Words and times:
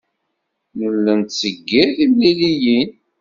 Nella 0.77 1.13
nettseggir 1.19 1.87
timliliyin. 1.97 2.89